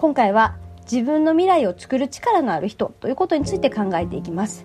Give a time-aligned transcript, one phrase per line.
[0.00, 0.56] 今回は
[0.90, 4.64] 自分の未来を作る力のある人ということについて考えていきます。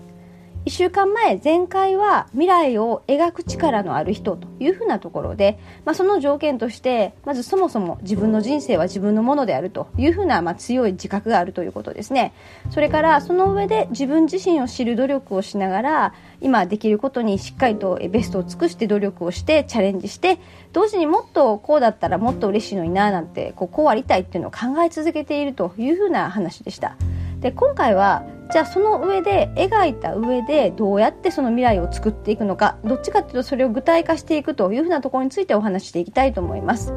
[0.66, 12.34] 1週間前前回は未来を描く力のある人というふうなところで、まあ、その条件としてまずそもそも自分の人生は自分のものであるというふうな、まあ、強い自覚があるということですね
[12.72, 20.40] それからその上で自分自身を知る努力をしながら今できることにしっかりとベストを尽くして努力をしてチャレンジして
[20.74, 26.96] 同時にもっとこうだったらもっと嬉しいのにななんてこうこうありたいっていうのを考え続けているというふうな話でした。
[27.42, 36.94] で今回はじゃあその上で描いた上でどうやってその未来を作っていくのかどっちかっていうとそれを具体化していくというふうなところについてお話していきたいと思います。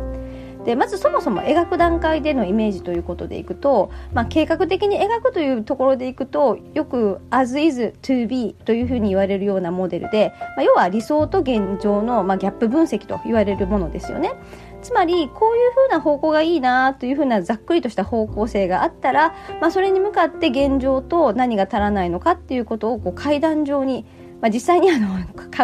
[0.65, 14.34] でまずそもそも描く段階でのイメージということでいくと、まあ、計画的に描くというところでいくとよく as is to be というふうに言われるようなモデルで、まあ、要は理想と現状の、まあ、ギャップ分析と言われるものですよね。
[14.82, 24.06] つまりこういうふうな方向がいいなというふうなざっくりとした方向性があったら、まあ、それに向かって現状と何が足らないのかっていうことをこう階段上に
[24.41, 25.08] まあ、実際にあの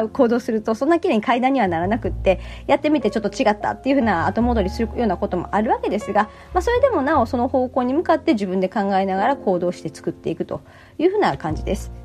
[0.08, 10.60] 行動するとそんな綺麗に階段にはならなくってやってみてちょっと違ったっていうふうな後戻りするようなこともあるわけですが、まあ、それでもなおその方向に向かって自分で考えながら行動して作っていくと
[10.98, 12.03] いうふうな感じです。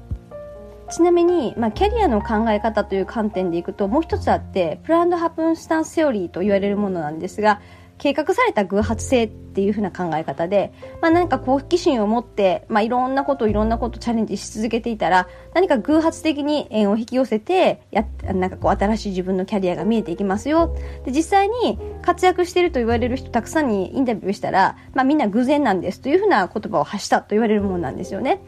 [0.89, 7.61] ちなみに、まあ、キャリアの考え方という観点でいくともう一つあってプランドハプンスタンスセオリーと言われるものなんですが
[7.99, 28.41] 計画された偶発性っていう風な考え方で、まあ、何か好奇心を持って、まあ、いろんなこといろんなことチャレンジし続けていたら何か偶発的に縁を引き寄せてやなんかこう新しい自分のキャリアが見えていきますよで実際に活躍していると言われる人たくさんにインタビューしたら、まあ、みんな偶然なんですという風な言葉を発したと言われるものなんですよね。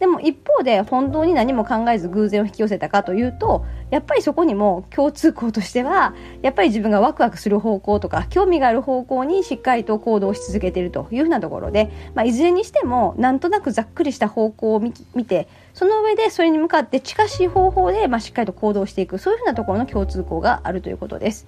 [0.00, 14.92] でも一方で本当に何も考えず偶然を引き寄せたかというとやっぱりそこにも共通項としてはやっぱり自分がワクワクする方向とか興味がある方向にしっかりと行動し続けているというふうなところで、まあ、いずれにしてもなんとなくざっくりした方向を見
[15.24, 21.46] てその上でそれに向かって近しい方法で、まあ、しっかりと行動していくそういうふうなところの共通項があるということです。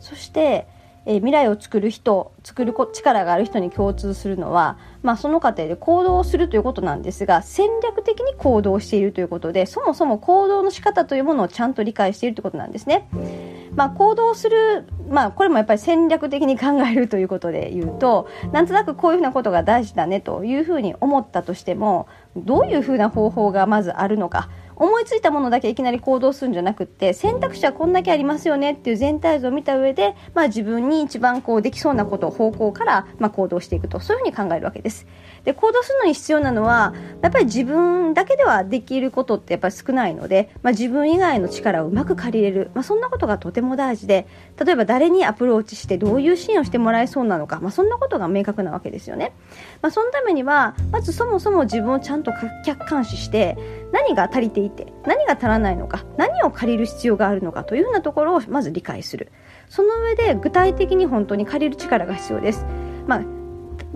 [0.00, 0.66] そして
[1.06, 13.08] えー、未来を作る人作る力がある人に共通するのは、まあ、その過程で行動をするということなんですが戦略的に行動しているということでそもそも行動の仕方というものをちゃんと理解しているということなんですね。
[13.74, 35.06] まあ、行動する、まあ、これもやっぱり戦略的に考えるということで言うとなんとなくこういうふうなことが大事だねというふうに思ったとしてもどういうふうな方法がまずあるのか思いついたものだけいきなり行動するんじゃなくって選択肢はこんだけありますよねっていう全体像を見た上で、まあ、自分に一番こうできそうなこと方向から、まあ、行動していくとそういうふうに考えるわけです。
[35.44, 44.26] で行動するのに必要なのはやっぱり自分だけではできることってやっぱり少ないので、まあ、自分以外の力をうまく借りれる、まあ、そんなことがとても大事で
[44.64, 49.32] 例えば誰にアプローチしてどういう支援をしてもらえそうなのか、まあ、そんなことが明確なわけですよね。
[49.82, 52.32] まあ、そのためにはまずそもそも自分をちゃんと
[52.64, 53.58] 客観視して
[53.94, 59.30] 何が足りていて何が足らないのか何を借りる必要があるのかというふうなところをまず理解する。
[59.68, 62.66] その上で具体的に本当に借りる力が必要です、
[63.06, 63.22] まあ、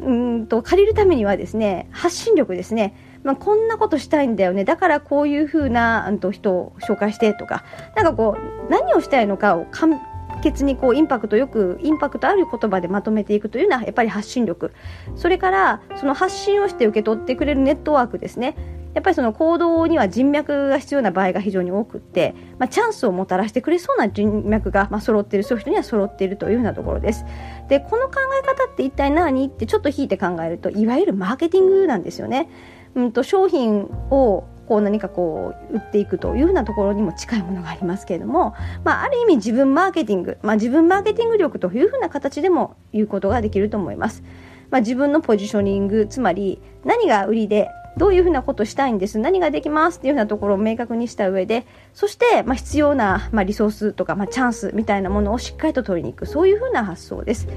[0.02, 2.94] うんと借りるためにはですね発信力ですね。
[3.24, 4.64] まあ、こんなことしたいんだよね。
[4.64, 7.64] だからこういうふうな人を紹介してとか
[7.96, 9.98] なんかこう何をしたいのかを簡
[10.42, 14.72] 潔にこうインパクトよくインパクトある言葉でまとめていくというのはやっぱり発信力。
[15.16, 18.77] それからその発信をして受け取ってくれるネットワークですね。
[18.98, 27.24] やっぱりその行動には人脈が必要な場合が非常に多くって、まあ、チャンスをもたらしてくれそうな人脈が、まあ、揃っているそういう人には揃っているというようなところです。
[27.68, 32.50] でこの考え方って一体何ってちょっと引いて考えるといわゆるマーケティングなんですよね。
[32.96, 44.24] うんと商品をこう何かこう売っていくというふうなところにも近いものがありますけれども、まあ、ある意味自分マーケティング、まあ、自分マーケティング力というふうな形でも言うことができると思います。
[44.70, 49.18] まあ、自分のポジショニングつまり何が売りでどういうふうなことしたいんです？
[49.18, 49.98] 何ができます？
[49.98, 56.26] っていうふうなところを明確にした上でそして、まあ、必要な、まあ、リソースとか、まあ、チャンスみたいなものをしっかりと取りに行く。
[56.26, 57.48] そういうふうな発想です。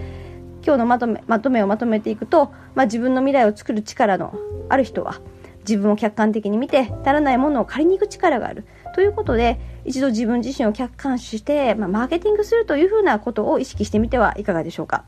[0.63, 4.35] 今日のまとめまとめをまとめていくと、まあ、自分の未来を作る力の
[4.69, 5.19] ある人は
[5.59, 8.65] 自分を客観的に見て足らないものを借りに行く力がある。
[8.93, 15.05] ということで一度自分自身を客観視して、まあ、マーケティングするというふうなことを意識してみてはいかがでしょうか。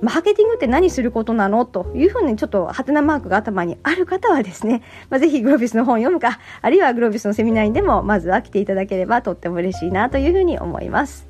[0.00, 1.64] マーケティングって何することなの？
[1.64, 11.27] というふうにちょっとハテナマークが頭にある方はですね、まあ、ぜひグロービスの本を読むか、あるいはグロービスのセミナーにでもまずは来ていただければとっても嬉しいなというふうに思います。